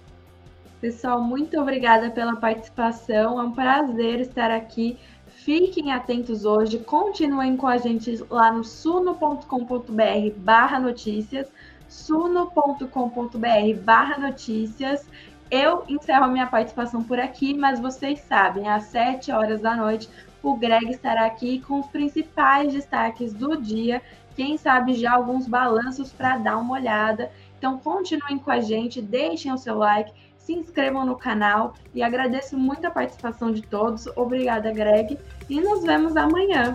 Pessoal, 0.79 1.21
muito 1.21 1.59
obrigada 1.59 2.09
pela 2.11 2.35
participação. 2.35 3.39
É 3.39 3.43
um 3.43 3.51
prazer 3.51 4.21
estar 4.21 4.51
aqui. 4.51 4.97
Fiquem 5.27 5.91
atentos 5.91 6.45
hoje. 6.45 6.79
Continuem 6.79 7.57
com 7.57 7.67
a 7.67 7.77
gente 7.77 8.23
lá 8.29 8.51
no 8.51 8.63
suno.com.br 8.63 10.31
barra 10.37 10.79
notícias 10.79 11.47
suno.com.br 11.87 13.79
barra 13.83 14.17
notícias. 14.17 15.05
Eu 15.49 15.83
encerro 15.87 16.27
minha 16.27 16.47
participação 16.47 17.03
por 17.03 17.19
aqui, 17.19 17.53
mas 17.53 17.79
vocês 17.79 18.19
sabem, 18.21 18.67
às 18.67 18.85
7 18.85 19.31
horas 19.31 19.61
da 19.61 19.75
noite 19.75 20.09
o 20.45 20.55
Greg 20.55 20.91
estará 20.91 21.25
aqui 21.25 21.59
com 21.61 21.79
os 21.79 21.87
principais 21.87 22.71
destaques 22.71 23.33
do 23.33 23.59
dia, 23.59 24.01
quem 24.35 24.57
sabe 24.57 24.93
já 24.93 25.13
alguns 25.13 25.47
balanços 25.47 26.13
para 26.13 26.37
dar 26.37 26.57
uma 26.57 26.73
olhada. 26.73 27.31
Então 27.57 27.79
continuem 27.79 28.37
com 28.37 28.51
a 28.51 28.59
gente, 28.59 29.01
deixem 29.01 29.51
o 29.51 29.57
seu 29.57 29.77
like, 29.77 30.13
se 30.37 30.53
inscrevam 30.53 31.03
no 31.03 31.15
canal 31.15 31.73
e 31.95 32.03
agradeço 32.03 32.55
muito 32.57 32.85
a 32.85 32.91
participação 32.91 33.51
de 33.51 33.63
todos. 33.63 34.05
Obrigada, 34.15 34.71
Greg, 34.71 35.17
e 35.49 35.59
nos 35.59 35.83
vemos 35.83 36.15
amanhã. 36.15 36.73